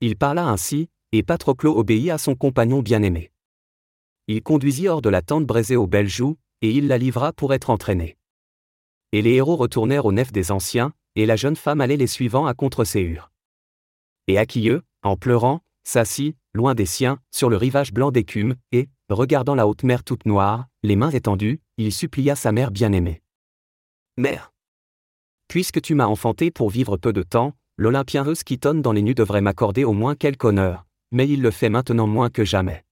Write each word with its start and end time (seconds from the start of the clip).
Il 0.00 0.16
parla 0.16 0.46
ainsi, 0.46 0.88
et 1.12 1.22
Patroclo 1.22 1.76
obéit 1.76 2.10
à 2.10 2.18
son 2.18 2.34
compagnon 2.34 2.82
bien-aimé. 2.82 3.32
Il 4.28 4.42
conduisit 4.42 4.88
hors 4.88 5.02
de 5.02 5.08
la 5.08 5.22
tente 5.22 5.46
braisée 5.46 5.76
aux 5.76 5.86
belles 5.86 6.08
joues, 6.08 6.36
et 6.60 6.70
il 6.70 6.86
la 6.86 6.98
livra 6.98 7.32
pour 7.32 7.54
être 7.54 7.70
entraîné. 7.70 8.16
Et 9.12 9.22
les 9.22 9.34
héros 9.34 9.56
retournèrent 9.56 10.06
aux 10.06 10.12
nefs 10.12 10.32
des 10.32 10.52
anciens, 10.52 10.92
et 11.16 11.26
la 11.26 11.36
jeune 11.36 11.56
femme 11.56 11.80
allait 11.80 11.96
les 11.96 12.06
suivant 12.06 12.46
à 12.46 12.54
contre 12.54 12.84
Séhur. 12.84 13.30
Et 14.26 14.38
Aquilleux, 14.38 14.82
en 15.02 15.16
pleurant, 15.16 15.62
s'assit, 15.82 16.36
loin 16.54 16.74
des 16.74 16.86
siens, 16.86 17.18
sur 17.30 17.48
le 17.48 17.56
rivage 17.56 17.92
blanc 17.92 18.10
d'écume, 18.10 18.54
et, 18.70 18.88
regardant 19.08 19.54
la 19.54 19.66
haute 19.66 19.82
mer 19.82 20.04
toute 20.04 20.26
noire, 20.26 20.66
les 20.82 20.96
mains 20.96 21.10
étendues, 21.10 21.60
il 21.78 21.92
supplia 21.92 22.36
sa 22.36 22.52
mère 22.52 22.70
bien-aimée. 22.70 23.22
Mère 24.18 24.52
Puisque 25.48 25.80
tu 25.80 25.94
m'as 25.94 26.06
enfanté 26.06 26.50
pour 26.50 26.68
vivre 26.68 26.98
peu 26.98 27.14
de 27.14 27.22
temps, 27.22 27.54
l'Olympien 27.78 28.26
tonne 28.60 28.82
dans 28.82 28.92
les 28.92 29.02
nues 29.02 29.14
devrait 29.14 29.40
m'accorder 29.40 29.84
au 29.84 29.92
moins 29.92 30.16
quelque 30.16 30.48
honneur, 30.48 30.84
mais 31.12 31.28
il 31.28 31.40
le 31.40 31.52
fait 31.52 31.68
maintenant 31.68 32.08
moins 32.08 32.28
que 32.28 32.44
jamais. 32.44 32.84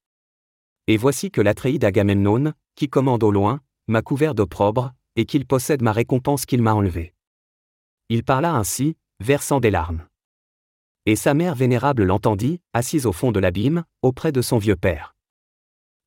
Et 0.86 0.96
voici 0.96 1.32
que 1.32 1.40
l'Atréide 1.40 1.84
Agamemnon, 1.84 2.52
qui 2.77 2.88
commande 2.88 3.24
au 3.24 3.32
loin, 3.32 3.60
m'a 3.88 4.00
couvert 4.00 4.36
d'opprobre, 4.36 4.92
et 5.16 5.27
qu'il 5.27 5.44
possède 5.44 5.82
ma 5.82 5.91
récompense 5.91 6.46
qu'il 6.46 6.62
m'a 6.62 6.72
enlevée. 6.72 7.14
Il 8.08 8.22
parla 8.22 8.54
ainsi, 8.54 8.96
versant 9.18 9.58
des 9.58 9.72
larmes. 9.72 10.06
Et 11.05 11.16
sa 11.16 11.34
mère 11.34 11.56
vénérable 11.56 12.05
l'entendit, 12.05 12.60
assise 12.72 13.06
au 13.06 13.12
fond 13.12 13.32
de 13.32 13.41
l'abîme, 13.41 13.84
auprès 14.02 14.30
de 14.30 14.42
son 14.42 14.58
vieux 14.58 14.77
père. 14.77 15.16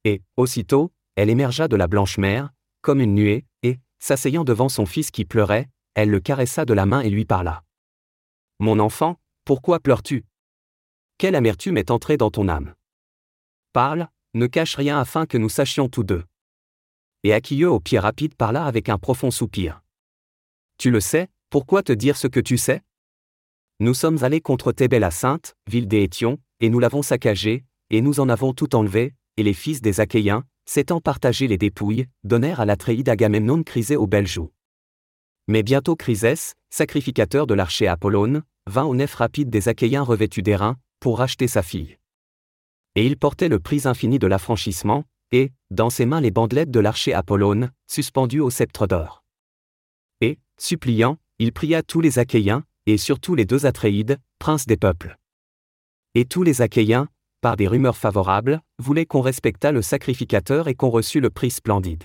Et, 0.06 0.22
aussitôt, 0.38 0.94
elle 1.16 1.30
émergea 1.30 1.68
de 1.68 1.76
la 1.76 1.88
blanche 1.88 2.18
mer, 2.18 2.52
comme 2.82 3.02
une 3.02 3.16
nuée, 3.16 3.46
et, 3.62 3.80
s'asseyant 4.00 4.46
devant 4.46 4.70
son 4.70 4.86
fils 4.86 5.12
qui 5.12 5.26
pleurait, 5.26 5.68
elle 5.96 6.10
le 6.10 6.22
caressa 6.22 6.64
de 6.64 6.74
la 6.74 6.86
main 6.86 7.02
et 7.02 7.10
lui 7.10 7.26
parla. 7.26 7.64
Mon 8.62 8.80
enfant, 8.80 9.16
pourquoi 9.46 9.80
pleures-tu? 9.80 10.26
Quelle 11.18 11.36
amertume 11.36 11.78
est 11.78 11.92
entrée 11.92 12.18
dans 12.18 12.30
ton 12.30 12.50
âme? 12.50 12.76
Parle, 13.72 14.10
ne 14.34 14.48
cache 14.48 14.76
rien 14.76 15.00
afin 15.00 15.26
que 15.26 15.38
nous 15.38 15.48
sachions 15.48 15.88
tous 15.88 16.04
deux. 16.04 16.26
Et 17.24 17.32
Aquilleux 17.32 17.70
au 17.70 17.80
pied 17.80 18.00
rapide 18.00 18.36
parla 18.36 18.66
avec 18.66 18.90
un 18.90 18.98
profond 18.98 19.32
soupir. 19.32 19.82
Tu 20.78 20.92
le 20.92 21.00
sais, 21.00 21.30
pourquoi 21.50 21.84
te 21.84 21.94
dire 21.94 22.18
ce 22.18 22.28
que 22.28 22.42
tu 22.42 22.58
sais? 22.58 22.82
Nous 23.80 23.94
sommes 23.94 24.26
allés 24.26 24.42
contre 24.42 24.74
Thébé 24.74 25.00
la 25.00 25.12
sainte, 25.12 25.56
ville 25.68 25.88
des 25.88 26.04
Étions, 26.04 26.38
et 26.60 26.70
nous 26.70 26.80
l'avons 26.80 27.02
saccagée, 27.02 27.64
et 27.90 28.02
nous 28.02 28.20
en 28.20 28.28
avons 28.28 28.52
tout 28.54 28.76
enlevé, 28.76 29.14
et 29.38 29.44
les 29.44 29.54
fils 29.54 29.82
des 29.82 30.02
Achéens, 30.02 30.44
s'étant 30.66 31.00
partagés 31.00 31.48
les 31.48 31.58
dépouilles, 31.58 32.08
donnèrent 32.26 32.60
à 32.60 32.66
l'Atréide 32.66 33.08
Agamemnon 33.08 33.64
Chrysé 33.64 33.96
aux 33.96 34.06
belles 34.06 34.28
joues. 34.28 34.52
Mais 35.48 35.64
bientôt 35.64 35.96
Chrysès, 35.96 36.56
sacrificateur 36.70 37.48
de 37.48 37.56
l'archer 37.56 37.88
Apollone, 37.88 38.44
vint 38.68 38.86
au 38.86 38.96
nef 38.96 39.16
rapide 39.16 39.50
des 39.50 39.70
Achéens 39.70 40.04
revêtus 40.04 40.42
d'airain, 40.42 40.78
pour 41.00 41.18
racheter 41.18 41.48
sa 41.48 41.64
fille. 41.64 41.98
Et 42.96 43.06
il 43.06 43.18
portait 43.18 43.50
le 43.50 43.60
prix 43.60 43.88
infini 43.88 44.20
de 44.20 44.28
l'affranchissement, 44.28 45.06
et, 45.32 45.52
dans 45.72 45.90
ses 45.90 46.06
mains 46.06 46.22
les 46.22 46.32
bandelettes 46.32 46.72
de 46.72 46.80
l'archer 46.80 47.14
Apollone, 47.14 47.72
suspendues 47.88 48.42
au 48.42 48.50
sceptre 48.50 48.88
d'or. 48.88 49.24
Et, 50.22 50.40
suppliant, 50.58 51.18
il 51.38 51.54
pria 51.54 51.84
tous 51.84 52.02
les 52.02 52.20
Achéens, 52.20 52.64
et 52.86 52.98
surtout 52.98 53.36
les 53.36 53.46
deux 53.46 53.66
Atréides, 53.66 54.18
princes 54.40 54.66
des 54.66 54.78
peuples. 54.78 55.18
Et 56.16 56.26
tous 56.26 56.44
les 56.44 56.62
Achéens, 56.62 57.08
par 57.42 57.56
des 57.56 57.68
rumeurs 57.68 57.98
favorables, 57.98 58.62
voulaient 58.80 59.06
qu'on 59.06 59.22
respectât 59.22 59.72
le 59.72 59.82
sacrificateur 59.82 60.68
et 60.68 60.76
qu'on 60.76 60.90
reçût 60.90 61.22
le 61.22 61.30
prix 61.30 61.52
splendide. 61.52 62.04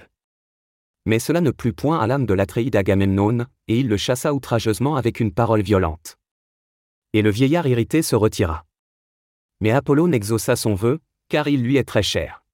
Mais 1.06 1.18
cela 1.18 1.40
ne 1.40 1.50
plut 1.50 1.72
point 1.72 1.98
à 1.98 2.06
l'âme 2.06 2.26
de 2.26 2.34
l'Atréide 2.34 2.76
Agamemnon, 2.76 3.46
et 3.68 3.80
il 3.80 3.88
le 3.88 3.96
chassa 3.96 4.32
outrageusement 4.32 4.96
avec 4.96 5.20
une 5.20 5.32
parole 5.32 5.62
violente. 5.62 6.16
Et 7.14 7.22
le 7.22 7.30
vieillard 7.30 7.66
irrité 7.66 8.02
se 8.02 8.14
retira. 8.14 8.66
Mais 9.60 9.70
Apollon 9.70 10.12
exauça 10.12 10.56
son 10.56 10.74
vœu, 10.74 10.98
car 11.28 11.48
il 11.48 11.62
lui 11.62 11.78
est 11.78 11.88
très 11.88 12.02
cher. 12.02 12.44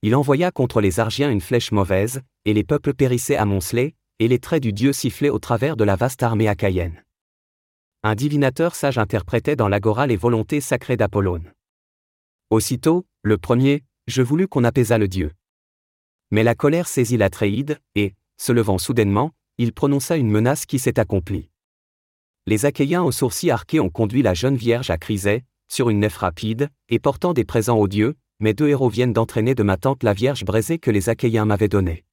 Il 0.00 0.14
envoya 0.14 0.50
contre 0.50 0.80
les 0.80 1.00
Argiens 1.00 1.30
une 1.30 1.40
flèche 1.40 1.72
mauvaise, 1.72 2.22
et 2.44 2.54
les 2.54 2.64
peuples 2.64 2.94
périssaient 2.94 3.36
amoncelés, 3.36 3.94
et 4.20 4.28
les 4.28 4.38
traits 4.38 4.62
du 4.62 4.72
dieu 4.72 4.92
sifflaient 4.92 5.28
au 5.28 5.38
travers 5.38 5.76
de 5.76 5.84
la 5.84 5.96
vaste 5.96 6.22
armée 6.22 6.48
achaïenne. 6.48 7.04
Un 8.02 8.14
divinateur 8.14 8.74
sage 8.74 8.98
interprétait 8.98 9.56
dans 9.56 9.68
l'agora 9.68 10.06
les 10.06 10.16
volontés 10.16 10.60
sacrées 10.60 10.96
d'Apollon. 10.96 11.42
Aussitôt, 12.50 13.06
le 13.22 13.38
premier, 13.38 13.82
je 14.06 14.22
voulus 14.22 14.46
qu'on 14.46 14.64
apaisât 14.64 14.98
le 14.98 15.08
dieu. 15.08 15.32
Mais 16.30 16.42
la 16.42 16.54
colère 16.54 16.86
saisit 16.86 17.16
l'Atréide, 17.16 17.80
et, 17.94 18.14
se 18.36 18.52
levant 18.52 18.78
soudainement, 18.78 19.32
il 19.58 19.72
prononça 19.72 20.16
une 20.16 20.30
menace 20.30 20.66
qui 20.66 20.78
s'est 20.78 21.00
accomplie. 21.00 21.48
Les 22.46 22.66
Achéens 22.66 23.02
aux 23.02 23.12
sourcils 23.12 23.50
arqués 23.50 23.80
ont 23.80 23.88
conduit 23.88 24.20
la 24.20 24.34
jeune 24.34 24.56
vierge 24.56 24.90
à 24.90 24.98
Chrysée, 24.98 25.44
sur 25.66 25.88
une 25.88 26.00
nef 26.00 26.16
rapide, 26.18 26.68
et 26.90 26.98
portant 26.98 27.32
des 27.32 27.44
présents 27.44 27.78
aux 27.78 27.88
dieux, 27.88 28.16
mes 28.38 28.52
deux 28.52 28.68
héros 28.68 28.90
viennent 28.90 29.14
d'entraîner 29.14 29.54
de 29.54 29.62
ma 29.62 29.78
tante 29.78 30.02
la 30.02 30.12
vierge 30.12 30.44
braisée 30.44 30.78
que 30.78 30.90
les 30.90 31.08
Achéens 31.08 31.46
m'avaient 31.46 31.68
donnée. 31.68 32.04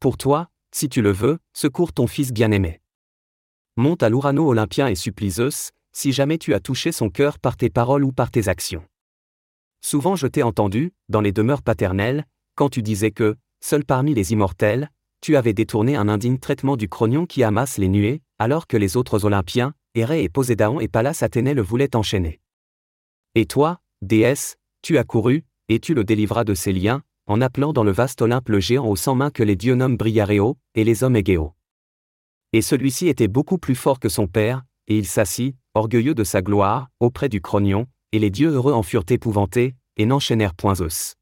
Pour 0.00 0.16
toi, 0.16 0.50
si 0.74 0.88
tu 0.88 1.00
le 1.00 1.12
veux, 1.12 1.38
secours 1.52 1.92
ton 1.92 2.08
fils 2.08 2.32
bien-aimé. 2.32 2.80
Monte 3.76 4.02
à 4.02 4.08
l'Ourano 4.08 4.48
olympien 4.48 4.88
et 4.88 4.96
supplie 4.96 5.30
Zeus, 5.30 5.70
si 5.92 6.12
jamais 6.12 6.38
tu 6.38 6.52
as 6.52 6.60
touché 6.60 6.90
son 6.90 7.08
cœur 7.08 7.38
par 7.38 7.56
tes 7.56 7.70
paroles 7.70 8.02
ou 8.02 8.10
par 8.10 8.32
tes 8.32 8.48
actions. 8.48 8.84
Souvent 9.80 10.16
je 10.16 10.26
t'ai 10.26 10.42
entendu, 10.42 10.92
dans 11.08 11.20
les 11.20 11.32
demeures 11.32 11.62
paternelles, 11.62 12.24
quand 12.56 12.68
tu 12.68 12.82
disais 12.82 13.12
que, 13.12 13.36
seul 13.60 13.84
parmi 13.84 14.12
les 14.12 14.32
immortels, 14.32 14.90
tu 15.20 15.36
avais 15.36 15.52
détourné 15.52 15.96
un 15.96 16.08
indigne 16.08 16.38
traitement 16.38 16.76
du 16.76 16.88
cronion 16.88 17.26
qui 17.26 17.42
amasse 17.42 17.78
les 17.78 17.88
nuées, 17.88 18.22
alors 18.38 18.66
que 18.66 18.76
les 18.76 18.96
autres 18.96 19.24
Olympiens, 19.24 19.74
Héré 19.94 20.22
et 20.22 20.28
Posédaon 20.28 20.80
et 20.80 20.88
Pallas 20.88 21.18
Athénée 21.22 21.54
le 21.54 21.62
voulaient 21.62 21.96
enchaîner. 21.96 22.40
Et 23.34 23.46
toi, 23.46 23.80
déesse, 24.02 24.56
tu 24.82 24.98
as 24.98 25.04
couru, 25.04 25.44
et 25.68 25.80
tu 25.80 25.94
le 25.94 26.04
délivras 26.04 26.44
de 26.44 26.54
ses 26.54 26.72
liens, 26.72 27.02
en 27.26 27.40
appelant 27.40 27.72
dans 27.72 27.84
le 27.84 27.92
vaste 27.92 28.22
Olympe 28.22 28.48
le 28.48 28.60
géant 28.60 28.86
aux 28.86 28.96
cent 28.96 29.14
mains 29.14 29.30
que 29.30 29.42
les 29.42 29.56
dieux 29.56 29.74
nomment 29.74 29.96
Briaréo, 29.96 30.58
et 30.74 30.84
les 30.84 31.02
hommes 31.02 31.16
Égéo. 31.16 31.54
Et 32.52 32.62
celui-ci 32.62 33.08
était 33.08 33.28
beaucoup 33.28 33.58
plus 33.58 33.74
fort 33.74 33.98
que 33.98 34.08
son 34.08 34.28
père, 34.28 34.64
et 34.86 34.96
il 34.96 35.06
s'assit, 35.06 35.56
orgueilleux 35.74 36.14
de 36.14 36.24
sa 36.24 36.42
gloire, 36.42 36.88
auprès 37.00 37.28
du 37.28 37.40
Cronion, 37.40 37.86
et 38.12 38.18
les 38.18 38.30
dieux 38.30 38.50
heureux 38.50 38.72
en 38.72 38.82
furent 38.82 39.04
épouvantés, 39.10 39.74
et 39.96 40.06
n'enchaînèrent 40.06 40.54
point 40.54 40.76
Zeus. 40.76 41.16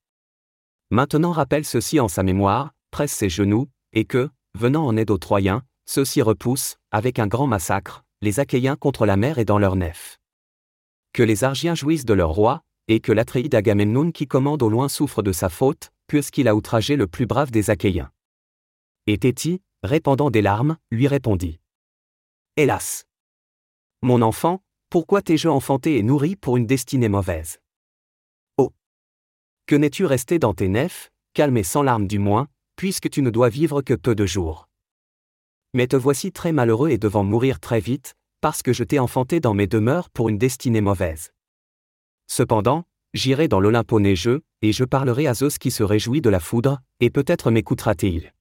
Maintenant 0.91 1.33
rappelle 1.33 1.65
ceci 1.65 1.99
en 1.99 2.09
sa 2.09 2.23
mémoire, 2.23 2.73
presse 2.91 3.13
ses 3.13 3.29
genoux, 3.29 3.69
et 3.95 4.05
que, 4.05 4.29
venant 4.55 4.87
en 4.87 4.97
aide 4.97 5.11
aux 5.11 5.19
Troyens, 5.19 5.63
ceux-ci 5.87 6.21
repoussent, 6.21 6.77
avec 6.91 7.19
un 7.19 7.27
grand 7.27 7.47
massacre, 7.47 8.05
les 8.21 8.41
Achéens 8.41 8.77
contre 8.77 9.07
la 9.07 9.17
mer 9.17 9.39
et 9.39 9.45
dans 9.45 9.59
leur 9.59 9.77
nef. 9.77 10.19
Que 11.13 11.23
les 11.23 11.45
Argiens 11.45 11.75
jouissent 11.75 12.05
de 12.05 12.15
leur 12.15 12.31
roi, 12.31 12.63
et 12.89 13.01
que 13.01 13.13
l'Atréide 13.13 13.55
Agamemnon 13.55 14.11
qui 14.11 14.27
commande 14.27 14.63
au 14.63 14.69
loin 14.69 14.89
souffre 14.89 15.23
de 15.23 15.33
sa 15.33 15.49
faute, 15.49 15.91
puisqu'il 16.07 16.49
a 16.49 16.55
outragé 16.55 16.97
le 16.97 17.07
plus 17.07 17.27
brave 17.27 17.51
des 17.51 17.71
Achéens. 17.71 18.11
Et 19.07 19.19
Théti, 19.19 19.63
répandant 19.83 20.31
des 20.31 20.43
larmes, 20.43 20.77
lui 20.91 21.07
répondit. 21.07 21.61
Hélas. 22.57 23.07
Mon 24.03 24.23
enfant, 24.23 24.63
pourquoi 24.91 25.23
t'es-je 25.23 25.49
enfanté 25.49 25.99
et 25.99 26.03
nourri 26.03 26.37
pour 26.37 26.57
une 26.57 26.67
destinée 26.67 27.09
mauvaise? 27.09 27.59
Oh. 28.59 28.73
Que 29.67 29.77
n'es-tu 29.77 30.05
resté 30.05 30.39
dans 30.39 30.55
tes 30.55 30.69
nefs, 30.69 31.11
calme 31.33 31.57
et 31.57 31.63
sans 31.63 31.83
larmes 31.83 32.07
du 32.07 32.19
moins, 32.19 32.49
puisque 32.77 33.11
tu 33.11 33.23
ne 33.23 33.31
dois 33.31 33.49
vivre 33.49 33.83
que 33.83 33.95
peu 33.95 34.15
de 34.15 34.27
jours. 34.27 34.69
Mais 35.75 35.87
te 35.87 35.97
voici 35.97 36.33
très 36.33 36.53
malheureux 36.53 36.91
et 36.91 36.99
devant 36.99 37.25
mourir 37.25 37.61
très 37.61 37.81
vite, 37.81 38.15
parce 38.41 38.63
que 38.63 38.73
je 38.73 38.85
t'ai 38.85 38.99
enfanté 38.99 39.41
dans 39.41 39.55
mes 39.55 39.67
demeures 39.67 40.11
pour 40.11 40.29
une 40.29 40.39
destinée 40.39 40.81
mauvaise. 40.81 41.33
Cependant, 42.27 42.85
j'irai 43.13 43.49
dans 43.49 43.61
l'Olympo 43.61 44.01
neigeux, 44.01 44.43
et 44.63 44.73
je 44.73 44.85
parlerai 44.85 45.27
à 45.27 45.35
Zeus 45.35 45.59
qui 45.59 45.71
se 45.71 45.83
réjouit 45.83 46.21
de 46.21 46.31
la 46.31 46.41
foudre, 46.41 46.81
et 47.01 47.11
peut-être 47.11 47.51
m'écoutera-t-il. 47.51 48.33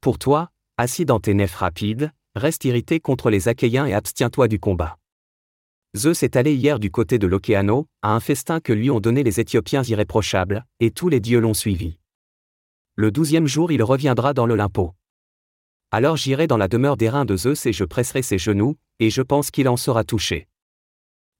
Pour 0.00 0.18
toi, 0.18 0.50
assis 0.76 1.04
dans 1.04 1.20
tes 1.20 1.34
nefs 1.34 1.54
rapides, 1.56 2.12
reste 2.34 2.64
irrité 2.64 3.00
contre 3.00 3.30
les 3.30 3.48
Achéens 3.48 3.86
et 3.86 3.94
abstiens-toi 3.94 4.48
du 4.48 4.60
combat. 4.60 4.98
Zeus 5.96 6.22
est 6.22 6.36
allé 6.36 6.54
hier 6.54 6.78
du 6.78 6.90
côté 6.90 7.18
de 7.18 7.26
l'Océano, 7.26 7.88
à 8.02 8.14
un 8.14 8.20
festin 8.20 8.60
que 8.60 8.72
lui 8.72 8.90
ont 8.90 9.00
donné 9.00 9.22
les 9.22 9.40
Éthiopiens 9.40 9.82
irréprochables, 9.82 10.64
et 10.78 10.90
tous 10.90 11.08
les 11.08 11.20
dieux 11.20 11.40
l'ont 11.40 11.54
suivi. 11.54 11.98
Le 12.98 13.10
douzième 13.10 13.46
jour 13.46 13.72
il 13.72 13.82
reviendra 13.82 14.32
dans 14.32 14.46
l'Olympo. 14.46 14.94
Alors 15.90 16.16
j'irai 16.16 16.46
dans 16.46 16.56
la 16.56 16.66
demeure 16.66 16.96
des 16.96 17.10
reins 17.10 17.26
de 17.26 17.36
Zeus 17.36 17.66
et 17.66 17.74
je 17.74 17.84
presserai 17.84 18.22
ses 18.22 18.38
genoux, 18.38 18.78
et 19.00 19.10
je 19.10 19.20
pense 19.20 19.50
qu'il 19.50 19.68
en 19.68 19.76
sera 19.76 20.02
touché. 20.02 20.48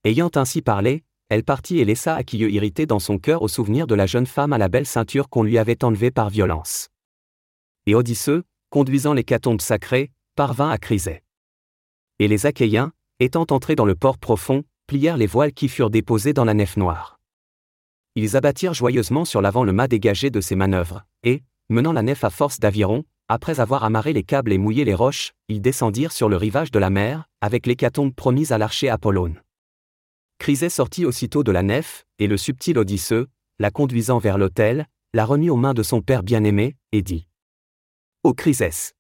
Ayant 0.04 0.30
ainsi 0.34 0.60
parlé, 0.60 1.02
elle 1.30 1.44
partit 1.44 1.78
et 1.78 1.86
laissa 1.86 2.14
Aquilleux 2.14 2.50
irrité 2.50 2.84
dans 2.84 2.98
son 2.98 3.18
cœur 3.18 3.40
au 3.40 3.48
souvenir 3.48 3.86
de 3.86 3.94
la 3.94 4.04
jeune 4.04 4.26
femme 4.26 4.52
à 4.52 4.58
la 4.58 4.68
belle 4.68 4.84
ceinture 4.84 5.30
qu'on 5.30 5.42
lui 5.42 5.56
avait 5.56 5.82
enlevée 5.82 6.10
par 6.10 6.28
violence. 6.28 6.90
Et 7.86 7.94
Odysseux, 7.94 8.44
conduisant 8.68 9.14
les 9.14 9.24
catombes 9.24 9.62
sacrées, 9.62 10.12
parvint 10.34 10.68
à 10.68 10.76
Chrysée. 10.76 11.22
Et 12.18 12.28
les 12.28 12.44
Achéens, 12.44 12.92
étant 13.18 13.46
entrés 13.48 13.76
dans 13.76 13.86
le 13.86 13.94
port 13.94 14.18
profond, 14.18 14.62
plièrent 14.86 15.16
les 15.16 15.26
voiles 15.26 15.54
qui 15.54 15.68
furent 15.68 15.88
déposés 15.88 16.34
dans 16.34 16.44
la 16.44 16.52
nef 16.52 16.76
noire. 16.76 17.15
Ils 18.18 18.34
abattirent 18.34 18.72
joyeusement 18.72 19.26
sur 19.26 19.42
l'avant 19.42 19.62
le 19.62 19.74
mât 19.74 19.88
dégagé 19.88 20.30
de 20.30 20.40
ces 20.40 20.56
manœuvres, 20.56 21.04
et, 21.22 21.42
menant 21.68 21.92
la 21.92 22.00
nef 22.00 22.24
à 22.24 22.30
force 22.30 22.58
d'aviron, 22.58 23.04
après 23.28 23.60
avoir 23.60 23.84
amarré 23.84 24.14
les 24.14 24.22
câbles 24.22 24.54
et 24.54 24.58
mouillé 24.58 24.86
les 24.86 24.94
roches, 24.94 25.32
ils 25.48 25.60
descendirent 25.60 26.12
sur 26.12 26.30
le 26.30 26.36
rivage 26.36 26.70
de 26.70 26.78
la 26.78 26.88
mer, 26.88 27.28
avec 27.42 27.66
l'hécatombe 27.66 28.14
promise 28.14 28.52
à 28.52 28.58
l'archer 28.58 28.88
Apollone. 28.88 29.42
Chryset 30.38 30.70
sortit 30.70 31.04
aussitôt 31.04 31.44
de 31.44 31.52
la 31.52 31.62
nef, 31.62 32.06
et 32.18 32.26
le 32.26 32.38
subtil 32.38 32.78
Odysseux, 32.78 33.26
la 33.58 33.70
conduisant 33.70 34.18
vers 34.18 34.38
l'autel, 34.38 34.86
la 35.12 35.26
remit 35.26 35.50
aux 35.50 35.56
mains 35.56 35.74
de 35.74 35.82
son 35.82 36.00
père 36.00 36.22
bien-aimé, 36.22 36.74
et 36.92 37.02
dit 37.02 37.28
Ô 38.24 38.32
Chrysès 38.32 38.94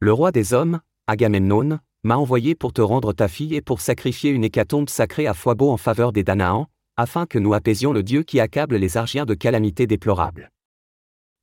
Le 0.00 0.12
roi 0.12 0.32
des 0.32 0.52
hommes, 0.52 0.80
Agamemnon, 1.06 1.78
m'a 2.02 2.18
envoyé 2.18 2.54
pour 2.54 2.74
te 2.74 2.82
rendre 2.82 3.14
ta 3.14 3.28
fille 3.28 3.54
et 3.54 3.62
pour 3.62 3.80
sacrifier 3.80 4.30
une 4.30 4.44
hécatombe 4.44 4.90
sacrée 4.90 5.26
à 5.26 5.32
Foibo 5.32 5.70
en 5.70 5.78
faveur 5.78 6.12
des 6.12 6.24
Danaans, 6.24 6.68
afin 6.98 7.26
que 7.26 7.38
nous 7.38 7.54
apaisions 7.54 7.92
le 7.92 8.02
Dieu 8.02 8.24
qui 8.24 8.40
accable 8.40 8.76
les 8.76 8.96
Argiens 8.96 9.24
de 9.24 9.34
calamités 9.34 9.86
déplorables. 9.86 10.50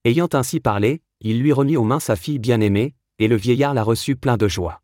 Ayant 0.04 0.28
ainsi 0.34 0.60
parlé, 0.60 1.02
il 1.22 1.40
lui 1.40 1.54
remit 1.54 1.78
aux 1.78 1.86
mains 1.86 2.02
sa 2.02 2.18
fille 2.18 2.40
bien-aimée, 2.40 2.94
et 3.20 3.30
le 3.30 3.38
vieillard 3.38 3.74
la 3.74 3.82
reçut 3.82 4.18
plein 4.18 4.36
de 4.36 4.50
joie. 4.50 4.82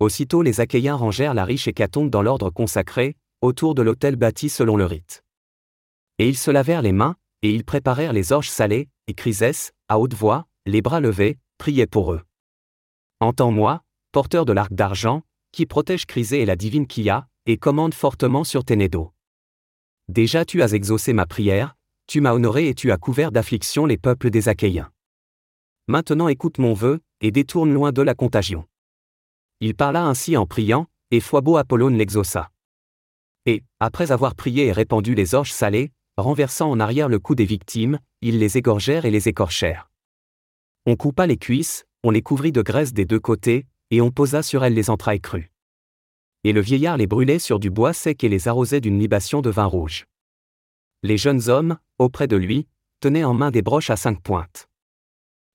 Aussitôt 0.00 0.40
les 0.40 0.62
Achéens 0.62 0.96
rangèrent 0.96 1.34
la 1.34 1.44
riche 1.44 1.68
hécatombe 1.68 2.08
dans 2.08 2.22
l'ordre 2.22 2.48
consacré, 2.48 3.16
autour 3.42 3.74
de 3.74 3.82
l'autel 3.82 4.16
bâti 4.16 4.48
selon 4.48 4.78
le 4.78 4.86
rite. 4.86 5.22
Et 6.18 6.26
ils 6.26 6.38
se 6.38 6.50
lavèrent 6.50 6.80
les 6.80 6.92
mains, 6.92 7.16
et 7.42 7.52
ils 7.52 7.64
préparèrent 7.64 8.14
les 8.14 8.32
orges 8.32 8.48
salées, 8.48 8.88
et 9.08 9.14
Chrysès, 9.14 9.72
à 9.90 9.98
haute 9.98 10.14
voix, 10.14 10.46
les 10.64 10.80
bras 10.80 11.00
levés, 11.00 11.36
priait 11.58 11.86
pour 11.86 12.14
eux. 12.14 12.22
Entends-moi, 13.20 13.82
porteur 14.10 14.46
de 14.46 14.54
l'arc 14.54 14.72
d'argent, 14.72 15.20
qui 15.52 15.66
protège 15.66 16.06
Chrysé 16.06 16.40
et 16.40 16.46
la 16.46 16.56
divine 16.56 16.86
Kia, 16.86 17.28
et 17.44 17.58
commande 17.58 17.92
fortement 17.92 18.42
sur 18.42 18.64
Ténédo. 18.64 19.12
Déjà 20.08 20.44
tu 20.44 20.62
as 20.62 20.72
exaucé 20.72 21.12
ma 21.12 21.26
prière, 21.26 21.76
tu 22.06 22.20
m'as 22.20 22.32
honoré 22.32 22.68
et 22.68 22.74
tu 22.74 22.92
as 22.92 22.96
couvert 22.96 23.32
d'affliction 23.32 23.86
les 23.86 23.98
peuples 23.98 24.30
des 24.30 24.48
Achéens. 24.48 24.90
Maintenant 25.88 26.28
écoute 26.28 26.58
mon 26.58 26.74
vœu, 26.74 27.00
et 27.20 27.30
détourne 27.30 27.72
loin 27.72 27.92
de 27.92 28.02
la 28.02 28.14
contagion. 28.14 28.66
Il 29.60 29.74
parla 29.74 30.04
ainsi 30.04 30.36
en 30.36 30.46
priant, 30.46 30.86
et 31.10 31.20
Foibo 31.20 31.56
Apollone 31.56 31.96
l'exauça. 31.96 32.50
Et, 33.46 33.62
après 33.80 34.12
avoir 34.12 34.34
prié 34.34 34.66
et 34.66 34.72
répandu 34.72 35.14
les 35.14 35.34
orges 35.34 35.52
salées, 35.52 35.92
renversant 36.16 36.70
en 36.70 36.80
arrière 36.80 37.08
le 37.08 37.18
cou 37.18 37.34
des 37.34 37.44
victimes, 37.44 37.98
ils 38.20 38.38
les 38.38 38.58
égorgèrent 38.58 39.04
et 39.04 39.10
les 39.10 39.28
écorchèrent. 39.28 39.90
On 40.84 40.96
coupa 40.96 41.26
les 41.26 41.36
cuisses, 41.36 41.84
on 42.04 42.10
les 42.10 42.22
couvrit 42.22 42.52
de 42.52 42.62
graisse 42.62 42.92
des 42.92 43.04
deux 43.04 43.20
côtés, 43.20 43.66
et 43.90 44.00
on 44.00 44.10
posa 44.10 44.42
sur 44.42 44.64
elles 44.64 44.74
les 44.74 44.90
entrailles 44.90 45.20
crues. 45.20 45.50
Et 46.46 46.52
le 46.52 46.60
vieillard 46.60 46.96
les 46.96 47.08
brûlait 47.08 47.40
sur 47.40 47.58
du 47.58 47.70
bois 47.70 47.92
sec 47.92 48.22
et 48.22 48.28
les 48.28 48.46
arrosait 48.46 48.80
d'une 48.80 49.00
libation 49.00 49.40
de 49.40 49.50
vin 49.50 49.64
rouge. 49.64 50.06
Les 51.02 51.18
jeunes 51.18 51.48
hommes, 51.48 51.76
auprès 51.98 52.28
de 52.28 52.36
lui, 52.36 52.68
tenaient 53.00 53.24
en 53.24 53.34
main 53.34 53.50
des 53.50 53.62
broches 53.62 53.90
à 53.90 53.96
cinq 53.96 54.22
pointes. 54.22 54.68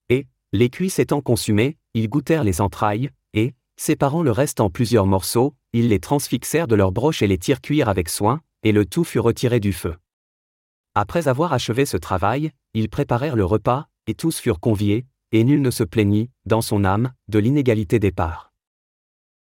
Et, 0.09 0.27
les 0.51 0.69
cuisses 0.69 0.99
étant 0.99 1.21
consumées, 1.21 1.77
ils 1.93 2.09
goûtèrent 2.09 2.43
les 2.43 2.59
entrailles, 2.59 3.09
et, 3.33 3.53
séparant 3.77 4.21
le 4.21 4.31
reste 4.31 4.59
en 4.59 4.69
plusieurs 4.69 5.05
morceaux, 5.05 5.55
ils 5.71 5.87
les 5.87 6.01
transfixèrent 6.01 6.67
de 6.67 6.75
leurs 6.75 6.91
broches 6.91 7.21
et 7.21 7.27
les 7.27 7.37
tirent 7.37 7.61
cuire 7.61 7.87
avec 7.87 8.09
soin, 8.09 8.41
et 8.63 8.73
le 8.73 8.85
tout 8.85 9.05
fut 9.05 9.19
retiré 9.19 9.61
du 9.61 9.71
feu. 9.71 9.95
Après 10.93 11.29
avoir 11.29 11.53
achevé 11.53 11.85
ce 11.85 11.95
travail, 11.95 12.51
ils 12.73 12.89
préparèrent 12.89 13.37
le 13.37 13.45
repas, 13.45 13.87
et 14.07 14.13
tous 14.13 14.41
furent 14.41 14.59
conviés, 14.59 15.05
et 15.31 15.45
nul 15.45 15.61
ne 15.61 15.71
se 15.71 15.85
plaignit, 15.85 16.31
dans 16.45 16.61
son 16.61 16.83
âme, 16.83 17.13
de 17.29 17.39
l'inégalité 17.39 17.97
des 17.97 18.11
parts. 18.11 18.50